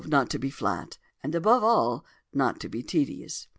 not 0.07 0.31
to 0.31 0.39
be 0.39 0.49
flat, 0.49 0.97
and 1.21 1.35
above 1.35 1.63
all, 1.63 2.03
not 2.33 2.59
to 2.59 2.67
be 2.67 2.81
tedious." 2.81 3.45